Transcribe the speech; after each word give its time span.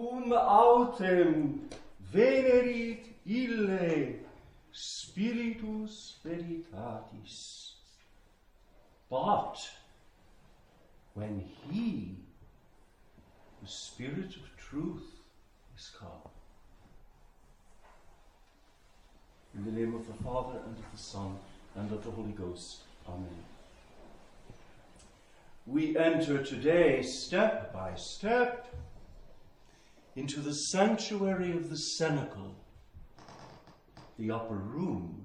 cum 0.00 0.32
autem 0.32 1.60
venerit 2.12 3.04
ille 3.26 4.14
spiritus 4.72 6.18
veritatis. 6.24 7.74
But 9.10 9.58
when 11.14 11.44
he, 11.68 12.16
the 13.62 13.68
Spirit 13.68 14.36
of 14.36 14.56
truth, 14.56 15.02
is 15.76 15.90
come, 15.98 16.30
in 19.54 19.64
the 19.64 19.72
name 19.72 19.94
of 19.94 20.06
the 20.06 20.24
Father, 20.24 20.60
and 20.64 20.78
of 20.78 20.92
the 20.92 20.98
Son, 20.98 21.36
and 21.74 21.92
of 21.92 22.04
the 22.04 22.10
Holy 22.10 22.32
Ghost. 22.32 22.82
Amen. 23.08 23.44
We 25.66 25.96
enter 25.96 26.42
today, 26.42 27.02
step 27.02 27.72
by 27.72 27.94
step, 27.96 28.72
into 30.16 30.40
the 30.40 30.54
sanctuary 30.54 31.52
of 31.52 31.70
the 31.70 31.76
cenacle, 31.76 32.56
the 34.18 34.30
upper 34.30 34.56
room, 34.56 35.24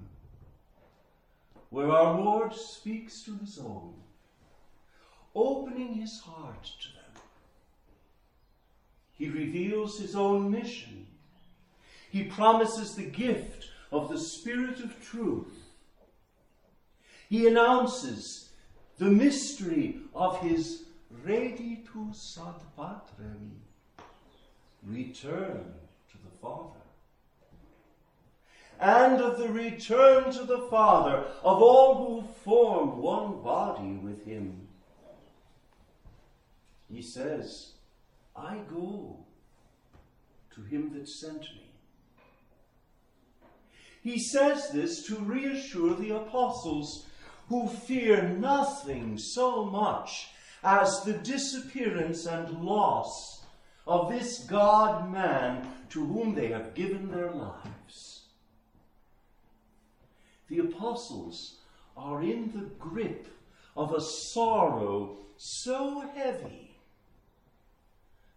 where 1.70 1.91
our 1.91 2.20
Lord 2.20 2.53
speaks 2.53 3.23
to 3.23 3.35
his 3.38 3.59
own, 3.59 3.95
opening 5.34 5.94
his 5.95 6.21
heart 6.25 6.63
to 6.63 6.88
them. 6.94 7.21
He 9.11 9.30
reveals 9.30 9.99
his 9.99 10.16
own 10.16 10.52
mission. 10.52 11.08
He 12.11 12.25
promises 12.25 12.95
the 12.95 13.09
gift 13.09 13.66
of 13.91 14.09
the 14.09 14.20
Spirit 14.20 14.80
of 14.80 15.02
truth. 15.02 15.72
He 17.27 17.47
announces 17.47 18.52
the 18.97 19.05
mystery 19.05 19.99
of 20.13 20.39
his 20.39 20.86
reditus 21.25 22.38
ad 22.38 22.61
patrem, 22.77 23.61
return 24.85 25.73
to 26.12 26.17
the 26.23 26.38
Father, 26.41 26.80
and 28.80 29.22
of 29.22 29.38
the 29.38 29.50
return 29.50 30.31
to 30.31 30.44
the 30.44 30.67
Father 30.69 31.25
of 31.44 31.61
all 31.61 32.22
who 32.22 32.28
form 32.44 32.97
one 33.00 33.41
body 33.41 33.94
with 33.94 34.25
him. 34.25 34.67
He 36.89 37.02
says, 37.02 37.73
I 38.36 38.59
go 38.69 39.25
to 40.53 40.61
him 40.61 40.91
that 40.94 41.08
sent 41.08 41.41
me. 41.41 41.66
He 44.03 44.19
says 44.19 44.69
this 44.69 45.03
to 45.08 45.17
reassure 45.17 45.95
the 45.95 46.16
apostles 46.16 47.08
who 47.50 47.67
fear 47.67 48.22
nothing 48.23 49.17
so 49.17 49.66
much 49.66 50.28
as 50.63 51.02
the 51.03 51.13
disappearance 51.13 52.25
and 52.25 52.61
loss 52.61 53.34
of 53.88 54.09
this 54.09 54.39
God 54.39 55.11
man 55.11 55.67
to 55.89 56.05
whom 56.05 56.33
they 56.33 56.47
have 56.47 56.73
given 56.73 57.11
their 57.11 57.31
lives. 57.31 58.23
The 60.47 60.59
apostles 60.59 61.58
are 61.95 62.22
in 62.22 62.52
the 62.52 62.69
grip 62.80 63.28
of 63.75 63.94
a 63.94 64.02
sorrow 64.02 65.17
so 65.38 66.02
heavy 66.16 66.78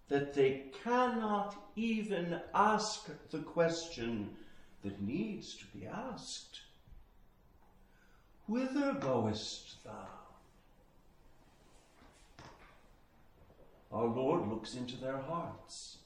that 0.08 0.34
they 0.34 0.64
cannot 0.82 1.54
even 1.76 2.40
ask 2.54 3.08
the 3.30 3.38
question 3.38 4.30
that 4.82 5.02
needs 5.02 5.54
to 5.56 5.64
be 5.66 5.86
asked 5.86 6.62
Whither 8.46 8.94
goest 8.94 9.84
thou? 9.84 10.27
Our 13.90 14.06
Lord 14.06 14.48
looks 14.48 14.74
into 14.74 14.96
their 14.96 15.18
hearts. 15.18 15.98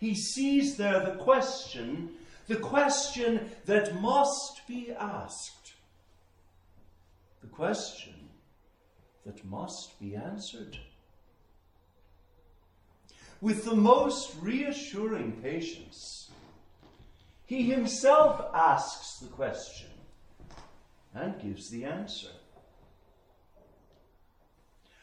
He 0.00 0.14
sees 0.14 0.76
there 0.76 1.04
the 1.04 1.14
question, 1.14 2.10
the 2.48 2.56
question 2.56 3.50
that 3.66 4.00
must 4.00 4.66
be 4.66 4.92
asked, 4.92 5.74
the 7.40 7.46
question 7.46 8.14
that 9.24 9.44
must 9.44 9.98
be 10.00 10.16
answered. 10.16 10.78
With 13.40 13.64
the 13.64 13.76
most 13.76 14.34
reassuring 14.40 15.40
patience, 15.42 16.30
he 17.46 17.62
himself 17.62 18.50
asks 18.54 19.18
the 19.18 19.28
question 19.28 19.90
and 21.14 21.40
gives 21.40 21.68
the 21.70 21.84
answer. 21.84 22.30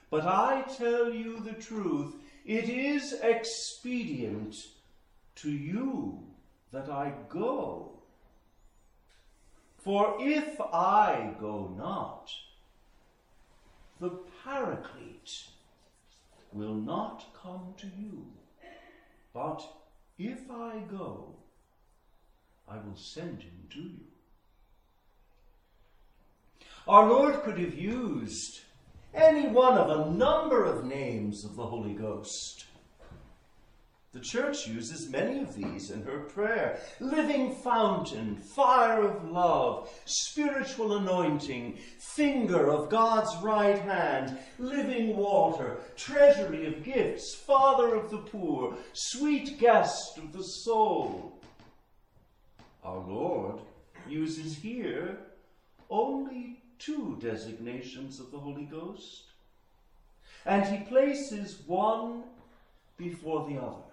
But 0.10 0.26
I 0.26 0.64
tell 0.78 1.10
you 1.12 1.40
the 1.40 1.54
truth, 1.54 2.16
it 2.46 2.70
is 2.70 3.14
expedient 3.22 4.56
to 5.36 5.52
you 5.52 6.24
that 6.72 6.90
I 6.90 7.14
go. 7.30 7.92
For 9.78 10.18
if 10.20 10.60
I 10.60 11.34
go 11.40 11.74
not, 11.78 12.32
the 14.00 14.20
Paraclete 14.44 15.46
will 16.54 16.74
not 16.76 17.26
come 17.42 17.74
to 17.78 17.88
you. 17.88 18.26
But 19.34 19.62
if 20.18 20.50
I 20.50 20.80
go, 20.90 21.36
I 22.68 22.78
will 22.78 22.96
send 22.96 23.42
him 23.42 23.68
to 23.72 23.80
you. 23.80 24.00
Our 26.88 27.08
Lord 27.08 27.44
could 27.44 27.60
have 27.60 27.76
used 27.76 28.62
any 29.14 29.48
one 29.48 29.78
of 29.78 29.90
a 29.90 30.12
number 30.12 30.66
of 30.66 30.86
names 30.86 31.44
of 31.44 31.56
the 31.56 31.66
Holy 31.66 31.94
Ghost. 31.94 32.66
The 34.12 34.20
church 34.20 34.68
uses 34.68 35.12
many 35.12 35.40
of 35.40 35.56
these 35.56 35.92
in 35.92 36.02
her 36.02 36.22
prayer 36.22 36.80
living 37.00 37.54
fountain, 37.54 38.38
fire 38.38 39.04
of 39.04 39.30
love, 39.30 39.88
spiritual 40.06 40.98
anointing, 40.98 41.78
finger 42.00 42.72
of 42.72 42.90
God's 42.90 43.36
right 43.44 43.78
hand, 43.78 44.40
living 44.58 45.16
water, 45.16 45.78
treasury 45.96 46.66
of 46.66 46.84
gifts, 46.84 47.36
father 47.36 47.94
of 47.94 48.10
the 48.10 48.18
poor, 48.18 48.76
sweet 48.94 49.60
guest 49.60 50.18
of 50.18 50.34
the 50.34 50.44
soul. 50.44 51.40
Our 52.84 53.00
Lord 53.08 53.62
uses 54.08 54.58
here 54.58 55.20
only 55.88 56.59
two 56.80 57.18
designations 57.22 58.20
of 58.20 58.32
the 58.32 58.40
Holy 58.40 58.66
Ghost, 58.66 59.24
and 60.46 60.66
he 60.66 60.86
places 60.86 61.62
one 61.68 62.24
before 62.98 63.48
the 63.48 63.58
other. 63.58 63.84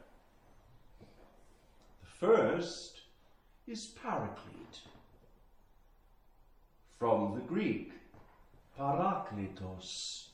The 2.01 2.27
first 2.27 3.01
is 3.67 3.87
Paraclete, 4.03 4.81
from 6.99 7.35
the 7.35 7.41
Greek, 7.41 7.93
parakletos. 8.79 10.29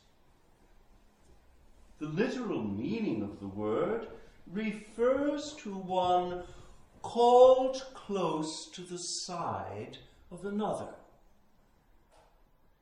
The 1.99 2.09
literal 2.09 2.63
meaning 2.63 3.23
of 3.23 3.41
the 3.41 3.49
word 3.49 4.09
refers 4.53 5.55
to 5.63 5.75
one 5.75 6.43
called 7.01 7.85
close 7.95 8.69
to 8.73 8.83
the 8.83 8.99
side 8.99 9.99
of 10.31 10.45
another. 10.45 10.89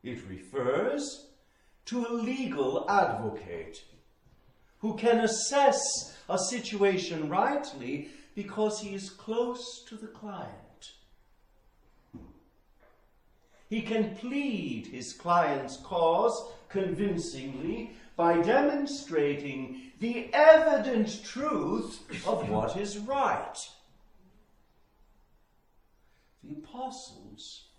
It 0.02 0.26
refers 0.28 1.26
to 1.86 2.06
a 2.06 2.12
legal 2.12 2.88
advocate 2.88 3.84
who 4.78 4.96
can 4.96 5.20
assess 5.20 6.16
a 6.28 6.38
situation 6.38 7.28
rightly 7.28 8.08
because 8.34 8.80
he 8.80 8.94
is 8.94 9.10
close 9.10 9.84
to 9.88 9.96
the 9.96 10.06
client. 10.06 10.92
He 13.68 13.82
can 13.82 14.16
plead 14.16 14.86
his 14.86 15.12
client's 15.12 15.76
cause 15.76 16.50
convincingly 16.68 17.92
by 18.16 18.40
demonstrating 18.40 19.92
the 20.00 20.32
evident 20.32 21.22
truth 21.24 22.00
of 22.26 22.48
what 22.48 22.76
is 22.76 22.98
right 22.98 23.56
the 26.42 26.52
apostles 26.52 27.69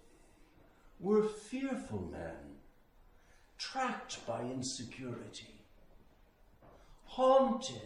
were 1.01 1.24
fearful 1.24 2.07
men, 2.12 2.57
tracked 3.57 4.25
by 4.27 4.42
insecurity, 4.42 5.65
haunted 7.06 7.81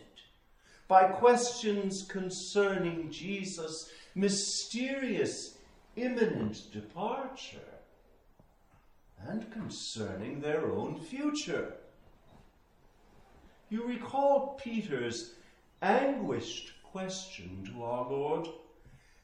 by 0.88 1.07
questions 1.07 2.03
concerning 2.03 3.09
Jesus' 3.09 3.89
mysterious 4.13 5.57
imminent 5.95 6.71
departure, 6.71 7.57
and 9.27 9.51
concerning 9.51 10.41
their 10.41 10.71
own 10.71 11.00
future. 11.00 11.73
You 13.69 13.88
recall 13.88 14.59
Peter's 14.62 15.33
anguished 15.81 16.73
question 16.83 17.63
to 17.71 17.83
our 17.83 18.09
Lord 18.09 18.47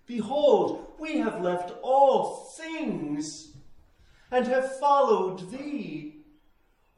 Behold, 0.07 0.91
we 0.99 1.19
have 1.19 1.41
left 1.41 1.73
all 1.83 2.51
things 2.57 3.53
and 4.31 4.47
have 4.47 4.79
followed 4.79 5.51
thee. 5.51 6.15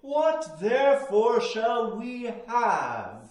What 0.01 0.59
therefore 0.59 1.41
shall 1.41 1.97
we 1.97 2.31
have? 2.47 3.24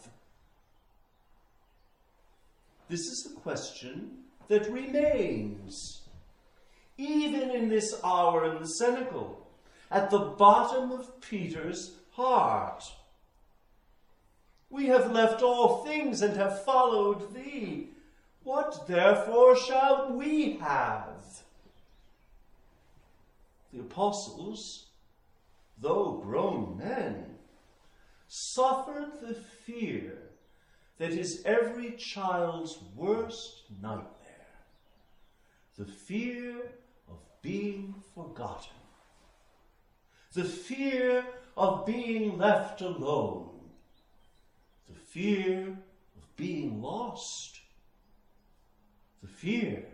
this 2.93 3.07
is 3.07 3.23
the 3.25 3.41
question 3.41 4.11
that 4.49 4.71
remains. 4.71 6.03
Even 6.99 7.51
in 7.51 7.71
this 7.71 7.99
hour 8.05 8.45
in 8.45 8.61
the 8.61 8.69
cenacle, 8.69 9.47
at 9.91 10.11
the 10.11 10.19
bottom 10.19 10.93
of 10.93 11.19
Peter's 11.23 11.97
heart. 12.11 12.85
We 14.69 14.89
have 14.89 15.11
left 15.11 15.43
all 15.43 15.87
things 15.87 16.21
and 16.21 16.37
have 16.37 16.65
followed 16.67 17.35
thee. 17.35 17.89
What 18.45 18.87
therefore 18.87 19.57
shall 19.57 20.13
we 20.13 20.59
have? 20.59 21.43
The 23.73 23.81
apostles, 23.81 24.87
though 25.79 26.21
grown 26.25 26.77
men, 26.77 27.37
suffered 28.29 29.21
the 29.21 29.35
fear 29.35 30.19
that 30.99 31.11
is 31.11 31.43
every 31.45 31.93
child's 31.93 32.79
worst 32.95 33.63
nightmare 33.81 34.09
the 35.77 35.85
fear 35.85 36.75
of 37.09 37.19
being 37.41 37.95
forgotten, 38.15 38.77
the 40.33 40.45
fear 40.45 41.25
of 41.57 41.87
being 41.87 42.39
left 42.39 42.83
alone, 42.83 43.49
the 44.89 44.95
fear 44.95 45.69
of 46.17 46.37
being 46.37 46.81
lost, 46.83 47.61
the 49.23 49.29
fear 49.29 49.85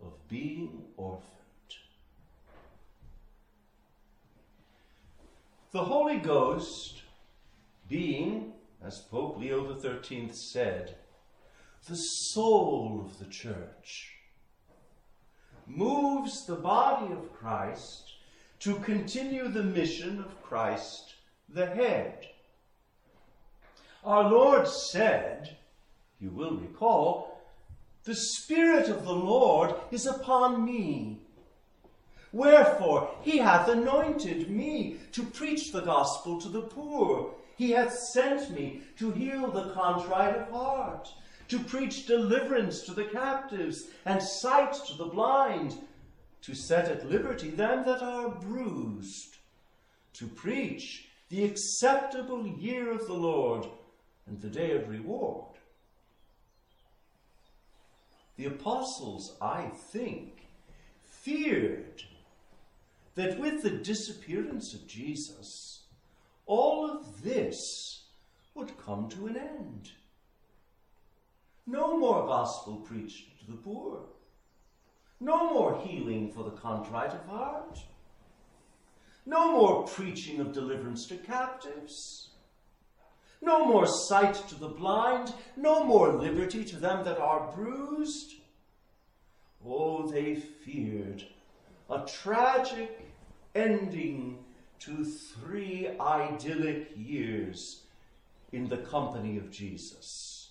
of 0.00 0.12
being 0.28 0.84
orphaned. 0.96 1.37
The 5.70 5.84
Holy 5.84 6.16
Ghost 6.16 7.02
being, 7.88 8.54
as 8.82 9.00
Pope 9.00 9.38
Leo 9.38 9.78
XIII 9.78 10.30
said, 10.32 10.96
the 11.86 11.96
soul 11.96 13.02
of 13.04 13.18
the 13.18 13.26
church, 13.26 14.14
moves 15.66 16.46
the 16.46 16.56
body 16.56 17.12
of 17.12 17.34
Christ 17.34 18.14
to 18.60 18.76
continue 18.76 19.48
the 19.48 19.62
mission 19.62 20.20
of 20.20 20.42
Christ, 20.42 21.16
the 21.50 21.66
head. 21.66 22.28
Our 24.04 24.30
Lord 24.30 24.66
said, 24.66 25.58
you 26.18 26.30
will 26.30 26.56
recall, 26.56 27.42
the 28.04 28.14
Spirit 28.14 28.88
of 28.88 29.04
the 29.04 29.12
Lord 29.12 29.74
is 29.90 30.06
upon 30.06 30.64
me. 30.64 31.20
Wherefore 32.32 33.14
he 33.22 33.38
hath 33.38 33.68
anointed 33.68 34.50
me 34.50 34.98
to 35.12 35.22
preach 35.22 35.72
the 35.72 35.80
gospel 35.80 36.40
to 36.40 36.48
the 36.48 36.62
poor. 36.62 37.34
He 37.56 37.70
hath 37.70 37.92
sent 37.92 38.50
me 38.50 38.82
to 38.98 39.10
heal 39.10 39.50
the 39.50 39.70
contrite 39.70 40.36
of 40.36 40.50
heart, 40.50 41.08
to 41.48 41.58
preach 41.58 42.06
deliverance 42.06 42.82
to 42.82 42.92
the 42.92 43.06
captives, 43.06 43.88
and 44.04 44.22
sight 44.22 44.74
to 44.86 44.94
the 44.94 45.06
blind, 45.06 45.74
to 46.42 46.54
set 46.54 46.88
at 46.88 47.08
liberty 47.08 47.50
them 47.50 47.84
that 47.84 48.02
are 48.02 48.28
bruised, 48.28 49.38
to 50.12 50.26
preach 50.26 51.08
the 51.30 51.44
acceptable 51.44 52.46
year 52.46 52.92
of 52.92 53.06
the 53.06 53.14
Lord 53.14 53.66
and 54.26 54.40
the 54.40 54.48
day 54.48 54.72
of 54.72 54.88
reward. 54.88 55.46
The 58.36 58.46
apostles, 58.46 59.36
I 59.40 59.70
think, 59.92 60.46
feared 61.02 62.04
that 63.18 63.36
with 63.40 63.62
the 63.64 63.70
disappearance 63.70 64.74
of 64.74 64.86
Jesus, 64.86 65.80
all 66.46 66.88
of 66.88 67.20
this 67.24 68.04
would 68.54 68.78
come 68.78 69.08
to 69.08 69.26
an 69.26 69.36
end. 69.36 69.90
No 71.66 71.98
more 71.98 72.28
gospel 72.28 72.76
preached 72.76 73.40
to 73.40 73.50
the 73.50 73.56
poor. 73.56 74.04
No 75.18 75.52
more 75.52 75.80
healing 75.84 76.30
for 76.30 76.44
the 76.44 76.52
contrite 76.52 77.12
of 77.12 77.26
heart. 77.26 77.80
No 79.26 79.50
more 79.50 79.82
preaching 79.82 80.38
of 80.38 80.52
deliverance 80.52 81.04
to 81.06 81.16
captives. 81.16 82.30
No 83.42 83.64
more 83.64 83.88
sight 83.88 84.36
to 84.48 84.54
the 84.54 84.68
blind. 84.68 85.34
No 85.56 85.82
more 85.82 86.12
liberty 86.12 86.64
to 86.66 86.76
them 86.76 87.04
that 87.04 87.18
are 87.18 87.50
bruised. 87.52 88.34
Oh, 89.66 90.06
they 90.06 90.36
feared 90.36 91.24
a 91.90 92.06
tragic 92.06 93.07
ending 93.58 94.38
to 94.78 95.04
three 95.04 95.88
idyllic 96.00 96.92
years 96.96 97.82
in 98.52 98.68
the 98.68 98.76
company 98.76 99.36
of 99.36 99.50
Jesus. 99.50 100.50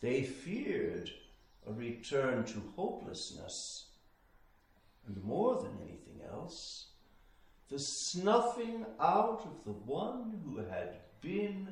They 0.00 0.22
feared 0.22 1.10
a 1.66 1.72
return 1.72 2.44
to 2.44 2.72
hopelessness, 2.76 3.86
and 5.06 5.22
more 5.24 5.56
than 5.56 5.72
anything 5.82 6.20
else, 6.30 6.86
the 7.68 7.78
snuffing 7.78 8.86
out 9.00 9.42
of 9.44 9.64
the 9.64 9.72
one 9.72 10.40
who 10.44 10.58
had 10.58 10.98
been 11.20 11.66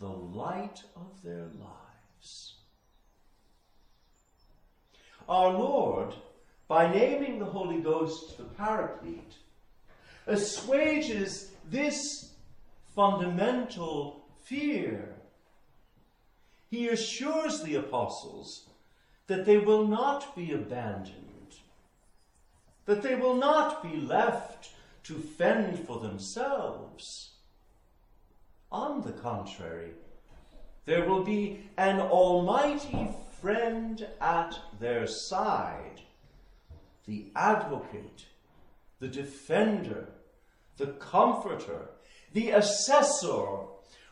the 0.00 0.08
light 0.08 0.82
of 0.96 1.22
their 1.22 1.48
lives. 1.60 2.54
Our 5.28 5.50
Lord, 5.50 6.14
by 6.72 6.90
naming 6.90 7.38
the 7.38 7.44
Holy 7.44 7.82
Ghost 7.82 8.38
the 8.38 8.44
Paraclete, 8.44 9.34
assuages 10.26 11.50
this 11.68 12.30
fundamental 12.94 14.24
fear. 14.42 15.16
He 16.70 16.88
assures 16.88 17.62
the 17.62 17.74
apostles 17.74 18.70
that 19.26 19.44
they 19.44 19.58
will 19.58 19.86
not 19.86 20.34
be 20.34 20.52
abandoned, 20.52 21.56
that 22.86 23.02
they 23.02 23.16
will 23.16 23.36
not 23.36 23.82
be 23.82 23.98
left 23.98 24.70
to 25.04 25.18
fend 25.18 25.78
for 25.80 26.00
themselves. 26.00 27.32
On 28.70 29.02
the 29.02 29.12
contrary, 29.12 29.90
there 30.86 31.06
will 31.06 31.22
be 31.22 31.68
an 31.76 32.00
almighty 32.00 33.10
friend 33.42 34.06
at 34.22 34.58
their 34.80 35.06
side, 35.06 36.01
the 37.06 37.26
advocate, 37.34 38.26
the 39.00 39.08
defender, 39.08 40.08
the 40.76 40.86
comforter, 40.86 41.90
the 42.32 42.50
assessor, 42.50 43.58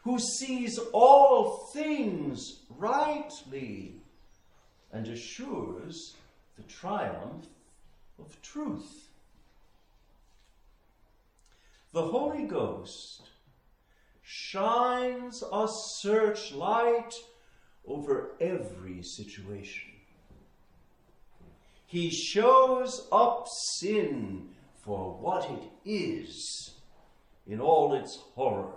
who 0.02 0.18
sees 0.18 0.78
all 0.92 1.68
things 1.72 2.60
rightly 2.70 3.94
and 4.92 5.06
assures 5.08 6.14
the 6.56 6.62
triumph 6.62 7.46
of 8.18 8.40
truth. 8.42 9.08
The 11.92 12.02
Holy 12.02 12.44
Ghost 12.44 13.22
shines 14.22 15.42
a 15.52 15.66
searchlight 15.68 17.14
over 17.86 18.32
every 18.40 19.02
situation. 19.02 19.89
He 21.90 22.08
shows 22.08 23.08
up 23.10 23.48
sin 23.48 24.50
for 24.76 25.18
what 25.18 25.50
it 25.50 25.64
is 25.84 26.74
in 27.48 27.60
all 27.60 27.94
its 27.94 28.16
horror. 28.36 28.76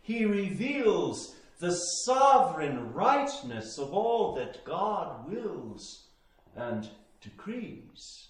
He 0.00 0.24
reveals 0.24 1.34
the 1.58 1.72
sovereign 1.72 2.92
rightness 2.92 3.76
of 3.76 3.92
all 3.92 4.36
that 4.36 4.64
God 4.64 5.28
wills 5.28 6.04
and 6.54 6.88
decrees. 7.20 8.28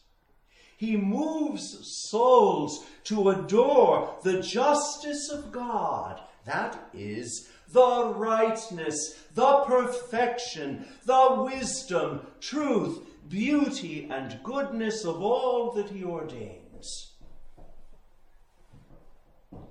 He 0.79 0.97
moves 0.97 1.79
souls 2.09 2.87
to 3.05 3.29
adore 3.29 4.17
the 4.23 4.41
justice 4.41 5.29
of 5.29 5.53
God, 5.53 6.23
that 6.47 6.89
is, 6.95 7.51
the 7.71 8.13
rightness, 8.17 9.15
the 9.35 9.65
perfection, 9.67 10.87
the 11.05 11.37
wisdom, 11.39 12.21
truth, 12.41 13.01
beauty, 13.29 14.09
and 14.11 14.39
goodness 14.43 15.05
of 15.05 15.23
all 15.23 15.73
that 15.73 15.91
he 15.91 16.05
ordains. 16.05 17.13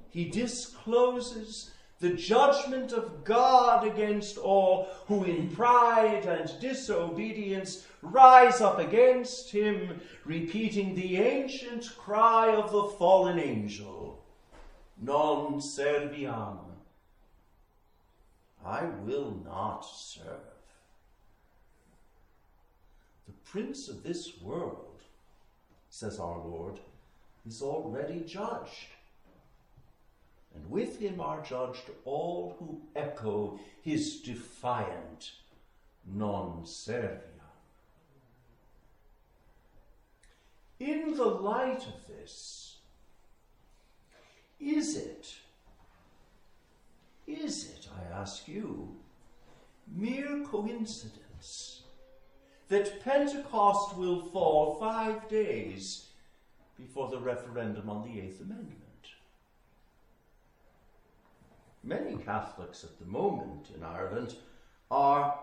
He 0.09 0.25
discloses 0.25 1.71
the 1.99 2.11
judgment 2.11 2.91
of 2.91 3.23
God 3.23 3.85
against 3.85 4.37
all 4.37 4.87
who 5.07 5.23
in 5.23 5.49
pride 5.49 6.25
and 6.25 6.51
disobedience 6.61 7.87
rise 8.03 8.61
up 8.61 8.77
against 8.77 9.51
him, 9.51 9.99
repeating 10.23 10.93
the 10.93 11.17
ancient 11.17 11.95
cry 11.97 12.55
of 12.55 12.71
the 12.71 12.83
fallen 12.97 13.39
angel, 13.39 14.23
Non 15.01 15.59
serviam. 15.59 16.66
I 18.67 18.83
will 19.05 19.41
not 19.45 19.85
serve. 19.85 20.25
The 23.25 23.33
prince 23.45 23.87
of 23.87 24.03
this 24.03 24.41
world, 24.41 25.01
says 25.89 26.19
our 26.19 26.37
Lord, 26.39 26.81
is 27.47 27.61
already 27.61 28.21
judged. 28.21 28.89
and 30.53 30.69
with 30.71 30.99
him 30.99 31.21
are 31.21 31.41
judged 31.43 31.91
all 32.03 32.55
who 32.57 32.81
echo 32.95 33.59
his 33.83 34.21
defiant 34.21 35.33
non 36.05 36.63
serviam. 36.63 37.21
In 40.79 41.15
the 41.15 41.25
light 41.25 41.85
of 41.87 42.07
this, 42.07 42.77
is 44.59 44.97
it, 44.97 45.35
is 47.27 47.65
it, 47.65 47.87
I 47.95 48.19
ask 48.19 48.47
you, 48.47 48.95
mere 49.93 50.43
coincidence 50.45 51.83
that 52.69 53.03
Pentecost 53.03 53.97
will 53.97 54.21
fall 54.29 54.75
five 54.79 55.27
days 55.29 56.07
before 56.77 57.09
the 57.09 57.19
referendum 57.19 57.89
on 57.89 58.03
the 58.03 58.19
Eighth 58.21 58.41
Amendment? 58.41 58.81
Many 61.83 62.17
Catholics 62.17 62.83
at 62.83 62.97
the 62.99 63.05
moment 63.05 63.67
in 63.75 63.83
Ireland 63.83 64.35
are 64.89 65.39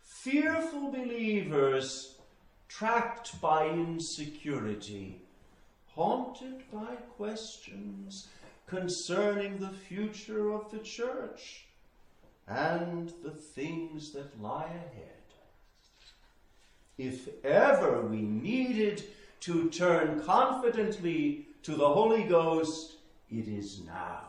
fearful 0.00 0.90
believers 0.90 2.16
trapped 2.68 3.40
by 3.40 3.68
insecurity, 3.68 5.20
haunted 5.86 6.62
by 6.72 6.94
questions 7.16 8.28
concerning 8.68 9.58
the 9.58 9.70
future 9.70 10.52
of 10.52 10.70
the 10.70 10.78
church 10.78 11.64
and 12.46 13.12
the 13.22 13.30
things 13.30 14.12
that 14.12 14.40
lie 14.40 14.66
ahead. 14.66 15.18
If 16.96 17.28
ever 17.44 18.02
we 18.02 18.22
needed 18.22 19.04
to 19.40 19.70
turn 19.70 20.20
confidently 20.20 21.46
to 21.62 21.76
the 21.76 21.88
Holy 21.88 22.24
Ghost, 22.24 22.96
it 23.30 23.46
is 23.46 23.80
now. 23.86 24.24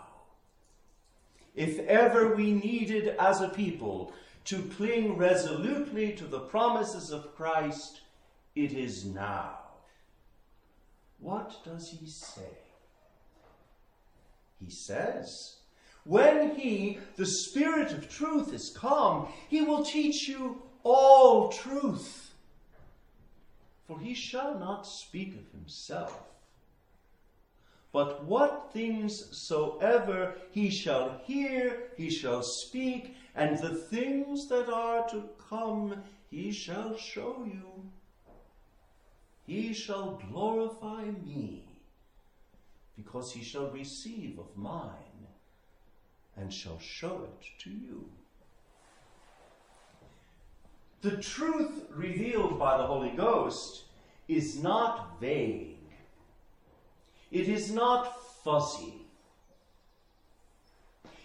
If 1.55 1.79
ever 1.79 2.35
we 2.35 2.51
needed 2.51 3.15
as 3.19 3.41
a 3.41 3.49
people 3.49 4.13
to 4.45 4.61
cling 4.77 5.17
resolutely 5.17 6.13
to 6.13 6.25
the 6.25 6.39
promises 6.39 7.11
of 7.11 7.35
Christ, 7.35 8.01
it 8.55 8.71
is 8.71 9.05
now. 9.05 9.57
What 11.19 11.63
does 11.65 11.89
he 11.89 12.07
say? 12.07 12.68
He 14.63 14.69
says, 14.69 15.57
When 16.03 16.55
he, 16.55 16.99
the 17.15 17.25
Spirit 17.25 17.91
of 17.91 18.09
truth, 18.09 18.53
is 18.53 18.75
come, 18.75 19.27
he 19.47 19.61
will 19.61 19.83
teach 19.83 20.27
you 20.27 20.61
all 20.83 21.49
truth. 21.49 22.33
For 23.87 23.99
he 23.99 24.13
shall 24.13 24.59
not 24.59 24.85
speak 24.85 25.35
of 25.35 25.51
himself 25.51 26.29
but 27.91 28.23
what 28.23 28.71
things 28.71 29.25
soever 29.35 30.35
he 30.51 30.69
shall 30.69 31.19
hear, 31.23 31.87
he 31.97 32.09
shall 32.09 32.43
speak, 32.43 33.15
and 33.35 33.57
the 33.57 33.73
things 33.73 34.47
that 34.47 34.69
are 34.69 35.07
to 35.09 35.29
come 35.49 35.95
he 36.29 36.51
shall 36.51 36.95
show 36.95 37.43
you. 37.45 37.89
He 39.47 39.73
shall 39.73 40.21
glorify 40.29 41.05
me, 41.25 41.63
because 43.01 43.31
he 43.31 43.43
shall 43.43 43.69
receive 43.71 44.39
of 44.39 44.55
mine, 44.55 45.27
and 46.35 46.53
shall 46.53 46.79
show 46.79 47.23
it 47.23 47.45
to 47.63 47.69
you. 47.69 48.09
The 51.01 51.17
truth 51.17 51.85
revealed 51.89 52.59
by 52.59 52.77
the 52.77 52.85
Holy 52.85 53.11
Ghost 53.11 53.83
is 54.27 54.57
not 54.57 55.19
vague 55.19 55.79
it 57.31 57.47
is 57.47 57.71
not 57.71 58.43
fuzzy. 58.43 59.05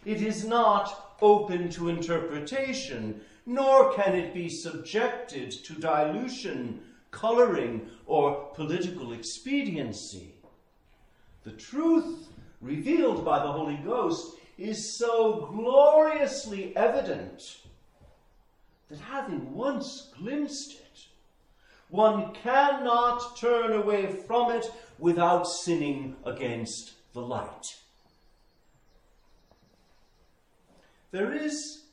It 0.05 0.21
is 0.21 0.45
not 0.45 1.17
open 1.23 1.71
to 1.71 1.89
interpretation, 1.89 3.23
nor 3.47 3.95
can 3.95 4.15
it 4.15 4.35
be 4.35 4.51
subjected 4.51 5.51
to 5.51 5.75
dilution, 5.75 6.83
coloring, 7.11 7.89
or 8.05 8.51
political 8.55 9.15
expediency. 9.15 10.34
The 11.45 11.53
truth 11.53 12.29
revealed 12.63 13.23
by 13.23 13.39
the 13.39 13.53
Holy 13.53 13.77
Ghost 13.77 14.37
is 14.57 14.97
so 14.97 15.47
gloriously 15.53 16.75
evident 16.75 17.59
that 18.89 18.99
having 18.99 19.55
once 19.55 20.11
glimpsed 20.17 20.73
it, 20.73 21.07
one 21.91 22.33
cannot 22.33 23.37
turn 23.37 23.73
away 23.73 24.07
from 24.07 24.53
it 24.53 24.73
without 24.99 25.47
sinning 25.47 26.17
against 26.25 26.93
the 27.13 27.21
light. 27.21 27.77
There 31.11 31.33
is 31.33 31.85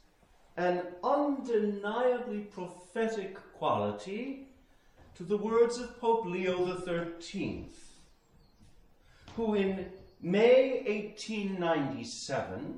an 0.55 0.81
undeniably 1.03 2.41
prophetic 2.41 3.37
quality 3.53 4.47
to 5.15 5.23
the 5.23 5.37
words 5.37 5.77
of 5.77 5.99
Pope 5.99 6.25
Leo 6.25 6.65
XIII, 6.85 7.67
who 9.35 9.55
in 9.55 9.87
May 10.21 10.83
1897 10.85 12.77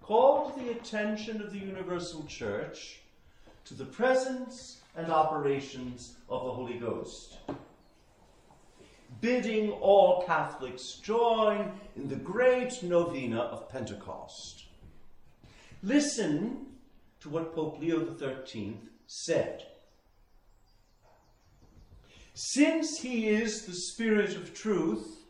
called 0.00 0.58
the 0.58 0.70
attention 0.70 1.40
of 1.40 1.52
the 1.52 1.58
Universal 1.58 2.24
Church 2.24 3.00
to 3.64 3.74
the 3.74 3.84
presence 3.84 4.80
and 4.96 5.10
operations 5.10 6.16
of 6.28 6.44
the 6.44 6.52
Holy 6.52 6.78
Ghost 6.78 7.38
bidding 9.22 9.70
all 9.70 10.24
Catholics 10.26 10.94
join 11.02 11.72
in 11.96 12.08
the 12.08 12.16
great 12.16 12.82
novena 12.82 13.38
of 13.38 13.68
Pentecost. 13.70 14.64
Listen 15.82 16.66
to 17.20 17.28
what 17.28 17.54
Pope 17.54 17.80
Leo 17.80 18.04
XIII 18.16 18.76
said. 19.06 19.64
Since 22.34 22.98
he 22.98 23.28
is 23.28 23.64
the 23.64 23.74
Spirit 23.74 24.36
of 24.36 24.52
truth, 24.52 25.21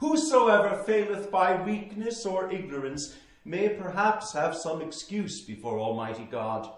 whosoever 0.00 0.82
faileth 0.82 1.30
by 1.30 1.62
weakness 1.62 2.26
or 2.26 2.50
ignorance 2.50 3.14
may 3.44 3.68
perhaps 3.68 4.32
have 4.32 4.56
some 4.56 4.82
excuse 4.82 5.40
before 5.42 5.78
Almighty 5.78 6.26
God. 6.30 6.68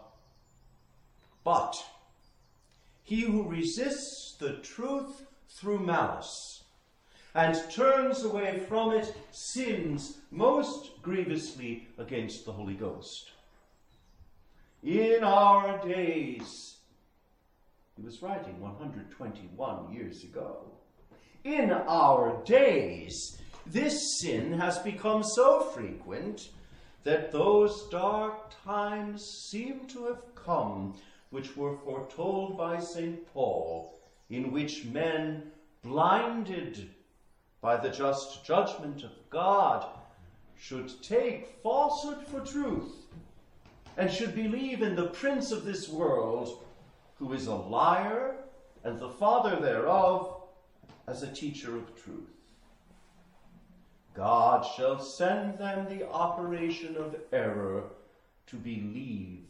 But 1.45 1.83
he 3.03 3.23
who 3.23 3.49
resists 3.49 4.37
the 4.39 4.59
truth 4.59 5.25
through 5.49 5.81
malice, 5.81 6.65
and 7.35 7.59
turns 7.71 8.25
away 8.25 8.61
from 8.69 8.93
it, 8.93 9.15
sins 9.31 10.19
most 10.31 11.03
grievously 11.03 11.89
against 11.99 12.45
the 12.45 12.53
Holy 12.53 12.75
Ghost. 12.75 13.31
In 14.83 15.23
our 15.23 15.79
days, 15.87 16.77
he 17.97 18.03
was 18.03 18.21
writing 18.23 18.61
121 18.61 19.93
years 19.93 20.25
ago. 20.25 20.73
In 21.45 21.73
our 21.73 22.41
days, 22.45 23.39
this 23.67 24.21
sin 24.21 24.53
has 24.53 24.79
become 24.79 25.25
so 25.25 25.61
frequent 25.61 26.51
that 27.03 27.33
those 27.33 27.89
dark 27.89 28.53
times 28.65 29.25
seem 29.51 29.87
to 29.89 30.07
have 30.07 30.35
come 30.37 30.95
which 31.31 31.57
were 31.57 31.77
foretold 31.79 32.57
by 32.57 32.79
St. 32.79 33.27
Paul 33.33 33.99
in 34.31 34.53
which 34.53 34.85
men, 34.85 35.51
blinded 35.83 36.89
by 37.61 37.77
the 37.77 37.91
just 37.91 38.45
judgment 38.45 39.03
of 39.03 39.11
God, 39.29 39.87
should 40.57 41.03
take 41.03 41.61
falsehood 41.63 42.25
for 42.29 42.41
truth 42.41 43.07
and 43.97 44.11
should 44.11 44.35
believe 44.35 44.81
in 44.81 44.95
the 44.95 45.09
prince 45.09 45.51
of 45.51 45.65
this 45.65 45.89
world, 45.89 46.65
who 47.17 47.33
is 47.33 47.47
a 47.49 47.55
liar 47.55 48.37
and 48.85 48.99
the 48.99 49.11
father 49.11 49.57
thereof, 49.57 50.42
as 51.07 51.23
a 51.23 51.33
teacher 51.33 51.77
of 51.77 52.03
truth. 52.03 52.31
God 54.15 54.67
shall 54.77 54.99
send 54.99 55.59
them 55.59 55.87
the 55.89 56.09
operation 56.09 56.97
of 56.97 57.17
error 57.33 57.85
to 58.47 58.57
believe 58.57 59.45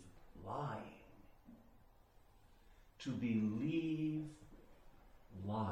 lying. 0.46 0.78
To 3.00 3.10
believe 3.10 4.22
lying. 5.46 5.68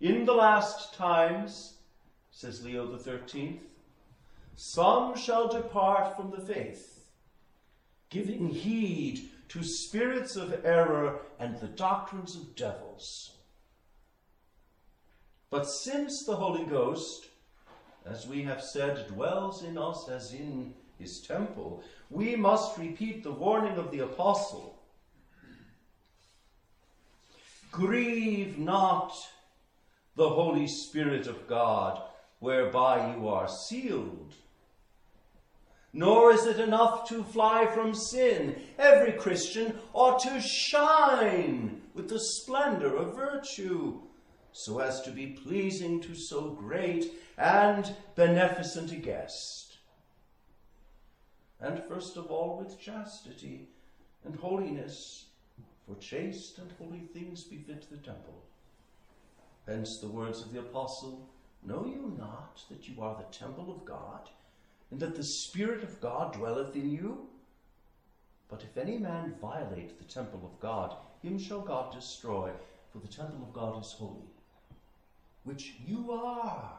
In 0.00 0.24
the 0.24 0.32
last 0.32 0.94
times, 0.94 1.74
says 2.30 2.64
Leo 2.64 2.96
Thirteenth, 2.96 3.62
some 4.56 5.16
shall 5.16 5.48
depart 5.48 6.16
from 6.16 6.30
the 6.30 6.40
faith, 6.40 7.04
giving 8.08 8.48
heed 8.48 9.30
to 9.48 9.62
spirits 9.62 10.36
of 10.36 10.64
error 10.64 11.20
and 11.38 11.58
the 11.58 11.68
doctrines 11.68 12.34
of 12.36 12.56
devils. 12.56 13.32
But 15.50 15.68
since 15.68 16.24
the 16.24 16.36
Holy 16.36 16.64
Ghost, 16.64 17.26
as 18.04 18.26
we 18.26 18.42
have 18.42 18.62
said, 18.62 19.08
dwells 19.08 19.62
in 19.62 19.78
us 19.78 20.08
as 20.08 20.32
in 20.32 20.74
his 20.98 21.20
temple, 21.20 21.82
we 22.10 22.36
must 22.36 22.78
repeat 22.78 23.22
the 23.22 23.32
warning 23.32 23.78
of 23.78 23.90
the 23.90 24.00
apostle 24.00 24.74
Grieve 27.74 28.56
not 28.56 29.16
the 30.14 30.28
Holy 30.28 30.68
Spirit 30.68 31.26
of 31.26 31.48
God, 31.48 32.00
whereby 32.38 33.16
you 33.16 33.26
are 33.26 33.48
sealed. 33.48 34.32
Nor 35.96 36.32
is 36.32 36.44
it 36.44 36.58
enough 36.58 37.08
to 37.08 37.22
fly 37.22 37.66
from 37.66 37.94
sin. 37.94 38.60
Every 38.78 39.12
Christian 39.12 39.78
ought 39.92 40.18
to 40.24 40.40
shine 40.40 41.82
with 41.94 42.08
the 42.08 42.18
splendor 42.18 42.96
of 42.96 43.14
virtue, 43.14 44.00
so 44.50 44.80
as 44.80 45.00
to 45.02 45.12
be 45.12 45.28
pleasing 45.28 46.00
to 46.00 46.16
so 46.16 46.50
great 46.50 47.12
and 47.38 47.94
beneficent 48.16 48.90
a 48.90 48.96
guest. 48.96 49.78
And 51.60 51.82
first 51.84 52.16
of 52.16 52.26
all, 52.26 52.58
with 52.58 52.80
chastity 52.80 53.68
and 54.24 54.34
holiness, 54.34 55.26
for 55.86 55.94
chaste 55.96 56.58
and 56.58 56.72
holy 56.76 57.02
things 57.12 57.44
befit 57.44 57.86
the 57.88 57.98
temple. 57.98 58.42
Hence 59.66 59.98
the 60.00 60.08
words 60.08 60.40
of 60.42 60.52
the 60.52 60.58
apostle 60.58 61.28
Know 61.66 61.86
you 61.86 62.14
not 62.18 62.62
that 62.68 62.88
you 62.88 63.00
are 63.00 63.16
the 63.16 63.36
temple 63.36 63.72
of 63.72 63.86
God, 63.86 64.28
and 64.94 65.02
that 65.02 65.16
the 65.16 65.24
Spirit 65.24 65.82
of 65.82 66.00
God 66.00 66.34
dwelleth 66.34 66.76
in 66.76 66.88
you? 66.88 67.26
But 68.48 68.62
if 68.62 68.76
any 68.76 68.96
man 68.96 69.34
violate 69.40 69.98
the 69.98 70.04
temple 70.04 70.42
of 70.44 70.60
God, 70.60 70.94
him 71.20 71.36
shall 71.36 71.62
God 71.62 71.92
destroy, 71.92 72.52
for 72.92 73.00
the 73.00 73.08
temple 73.08 73.42
of 73.42 73.52
God 73.52 73.80
is 73.80 73.90
holy, 73.90 74.30
which 75.42 75.74
you 75.84 76.12
are. 76.12 76.78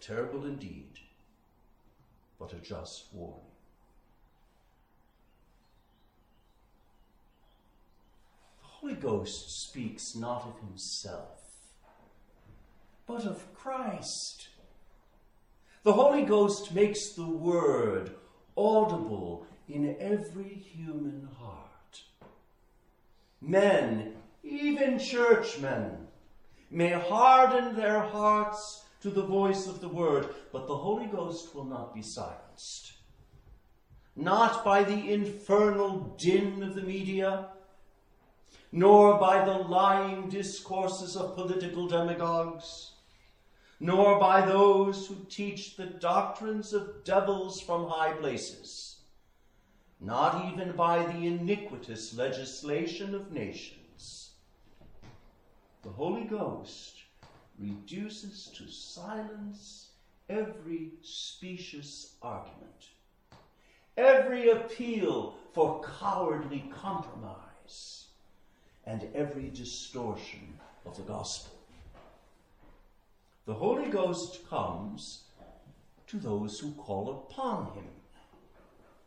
Terrible 0.00 0.46
indeed, 0.46 1.00
but 2.38 2.54
a 2.54 2.56
just 2.60 3.12
warning. 3.12 3.40
The 8.62 8.66
Holy 8.66 8.94
Ghost 8.94 9.68
speaks 9.68 10.16
not 10.16 10.46
of 10.46 10.66
himself, 10.66 11.42
but 13.06 13.26
of 13.26 13.52
Christ. 13.52 14.48
The 15.86 15.92
Holy 15.92 16.24
Ghost 16.24 16.74
makes 16.74 17.10
the 17.10 17.28
word 17.28 18.10
audible 18.56 19.46
in 19.68 19.94
every 20.00 20.52
human 20.52 21.28
heart. 21.38 22.02
Men, 23.40 24.16
even 24.42 24.98
churchmen, 24.98 26.08
may 26.72 26.90
harden 26.90 27.76
their 27.76 28.00
hearts 28.00 28.84
to 29.00 29.10
the 29.10 29.22
voice 29.22 29.68
of 29.68 29.80
the 29.80 29.88
word, 29.88 30.26
but 30.50 30.66
the 30.66 30.76
Holy 30.76 31.06
Ghost 31.06 31.54
will 31.54 31.66
not 31.66 31.94
be 31.94 32.02
silenced. 32.02 32.94
Not 34.16 34.64
by 34.64 34.82
the 34.82 35.12
infernal 35.12 36.16
din 36.18 36.64
of 36.64 36.74
the 36.74 36.82
media, 36.82 37.50
nor 38.72 39.20
by 39.20 39.44
the 39.44 39.58
lying 39.58 40.28
discourses 40.30 41.16
of 41.16 41.36
political 41.36 41.86
demagogues, 41.86 42.95
nor 43.78 44.18
by 44.18 44.40
those 44.40 45.06
who 45.06 45.16
teach 45.28 45.76
the 45.76 45.86
doctrines 45.86 46.72
of 46.72 47.04
devils 47.04 47.60
from 47.60 47.86
high 47.88 48.12
places, 48.12 48.96
not 50.00 50.52
even 50.52 50.72
by 50.72 51.04
the 51.04 51.26
iniquitous 51.26 52.16
legislation 52.16 53.14
of 53.14 53.32
nations. 53.32 54.30
The 55.82 55.90
Holy 55.90 56.24
Ghost 56.24 57.02
reduces 57.58 58.46
to 58.54 58.68
silence 58.68 59.88
every 60.28 60.90
specious 61.02 62.14
argument, 62.22 62.90
every 63.96 64.48
appeal 64.48 65.34
for 65.52 65.82
cowardly 66.00 66.64
compromise, 66.72 68.06
and 68.84 69.08
every 69.14 69.48
distortion 69.50 70.58
of 70.84 70.96
the 70.96 71.02
gospel. 71.02 71.55
The 73.46 73.54
Holy 73.54 73.88
Ghost 73.88 74.48
comes 74.50 75.22
to 76.08 76.16
those 76.16 76.58
who 76.58 76.72
call 76.72 77.10
upon 77.30 77.72
him. 77.74 77.88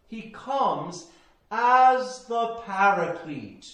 He 0.08 0.32
comes 0.32 1.08
as 1.52 2.23
the 2.25 2.62
paraclete 2.65 3.67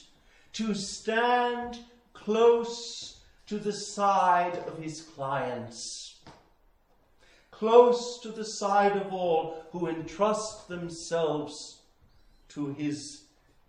to 0.54 0.74
stand 0.74 1.78
close 2.14 3.22
to 3.46 3.60
the 3.60 3.74
side 3.74 4.58
of 4.68 4.80
his 4.80 5.02
clients, 5.02 6.20
close 7.52 8.20
to 8.22 8.30
the 8.30 8.46
side 8.46 8.98
of 8.98 9.14
all 9.14 9.66
who 9.72 9.88
entrust 9.88 10.68
themselves 10.68 11.82
to 12.50 12.74
his 12.74 13.26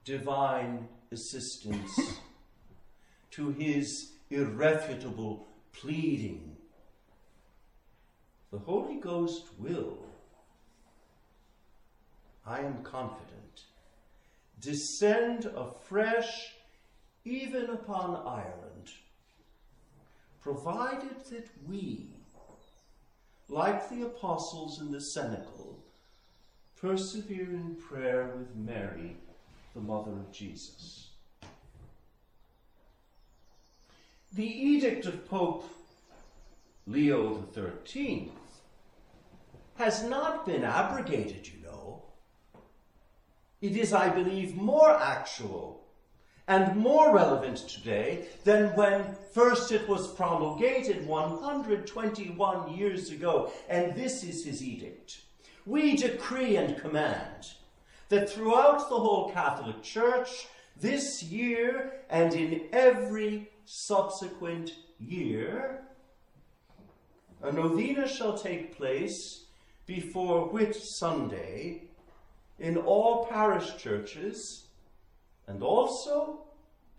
divine 0.07 0.89
assistance, 1.13 2.19
to 3.33 3.51
his 3.51 4.13
irrefutable 4.31 5.47
pleading. 5.73 6.56
The 8.53 8.59
Holy 8.59 8.97
Ghost 8.97 9.47
will, 9.59 9.99
I 12.47 12.61
am 12.61 12.83
confident, 12.83 13.65
descend 14.61 15.47
afresh 15.57 16.55
even 17.25 17.71
upon 17.71 18.17
Ireland 18.25 18.93
provided 20.47 21.25
that 21.29 21.49
we, 21.67 22.07
like 23.49 23.89
the 23.89 24.03
apostles 24.03 24.81
in 24.81 24.93
the 24.93 25.01
cenacle, 25.01 25.77
persevere 26.81 27.51
in 27.51 27.75
prayer 27.75 28.33
with 28.37 28.55
Mary, 28.55 29.17
the 29.75 29.81
mother 29.81 30.13
of 30.13 30.31
Jesus. 30.31 31.09
The 34.35 34.47
edict 34.47 35.07
of 35.07 35.29
Pope 35.29 35.69
Leo 36.87 37.44
XIII 37.53 38.31
has 39.77 40.05
not 40.05 40.46
been 40.46 40.62
abrogated, 40.62 41.46
you 41.49 41.61
know. 41.64 42.05
It 43.61 43.77
is, 43.77 43.92
I 43.92 44.09
believe, 44.09 44.55
more 44.55 44.90
actual 44.90 45.85
and 46.46 46.77
more 46.77 47.12
relevant 47.12 47.59
today 47.68 48.27
than 48.44 48.77
when 48.77 49.16
first 49.33 49.72
it 49.72 49.88
was 49.88 50.14
promulgated 50.14 51.05
121 51.07 52.72
years 52.72 53.11
ago. 53.11 53.51
And 53.68 53.96
this 53.96 54.22
is 54.22 54.44
his 54.44 54.62
edict. 54.62 55.22
We 55.64 55.96
decree 55.96 56.57
and 56.57 56.81
command 56.81 57.51
that 58.11 58.31
throughout 58.31 58.88
the 58.88 58.96
whole 58.96 59.33
Catholic 59.33 59.83
Church, 59.83 60.46
this 60.79 61.22
year 61.25 61.94
and 62.09 62.33
in 62.33 62.68
every 62.72 63.51
subsequent 63.64 64.75
year, 65.01 65.86
a 67.47 67.53
novena 67.53 68.09
shall 68.09 68.37
take 68.37 68.77
place 68.77 69.45
before 69.87 70.49
Whit 70.49 70.75
Sunday 70.75 71.83
in 72.59 72.77
all 72.77 73.27
parish 73.27 73.77
churches 73.77 74.67
and 75.47 75.63
also, 75.63 76.41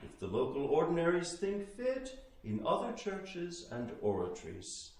if 0.01 0.19
the 0.19 0.27
local 0.27 0.65
ordinaries 0.65 1.33
think 1.33 1.67
fit, 1.75 2.23
in 2.43 2.61
other 2.65 2.93
churches 2.93 3.67
and 3.71 3.91
oratories. 4.01 4.91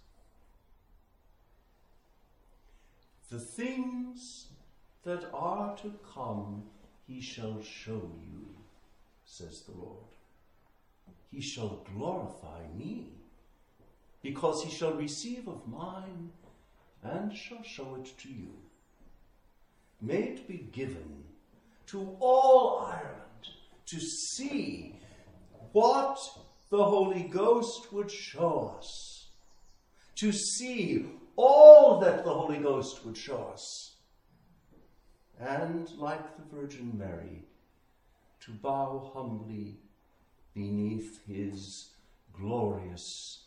The 3.29 3.39
things 3.39 4.47
that 5.03 5.29
are 5.33 5.77
to 5.77 5.93
come 6.13 6.63
he 7.07 7.21
shall 7.21 7.61
show 7.61 8.11
you, 8.21 8.47
says 9.25 9.61
the 9.61 9.77
Lord. 9.77 10.03
He 11.31 11.39
shall 11.39 11.85
glorify 11.95 12.63
me, 12.75 13.11
because 14.27 14.61
he 14.61 14.69
shall 14.69 14.91
receive 14.91 15.47
of 15.47 15.65
mine 15.69 16.29
and 17.01 17.33
shall 17.33 17.63
show 17.63 17.95
it 17.95 18.11
to 18.17 18.27
you. 18.27 18.51
May 20.01 20.23
it 20.33 20.49
be 20.49 20.67
given 20.73 21.23
to 21.85 22.13
all 22.19 22.79
Ireland 22.91 23.43
to 23.85 23.97
see 24.01 24.99
what 25.71 26.19
the 26.69 26.83
Holy 26.83 27.21
Ghost 27.21 27.93
would 27.93 28.11
show 28.11 28.75
us, 28.77 29.29
to 30.15 30.33
see 30.33 31.05
all 31.37 32.01
that 32.01 32.25
the 32.25 32.33
Holy 32.33 32.57
Ghost 32.57 33.05
would 33.05 33.15
show 33.15 33.49
us, 33.53 33.95
and, 35.39 35.89
like 35.97 36.35
the 36.35 36.53
Virgin 36.53 36.97
Mary, 36.97 37.45
to 38.41 38.51
bow 38.51 39.09
humbly 39.13 39.77
beneath 40.53 41.25
his 41.25 41.91
glorious 42.33 43.46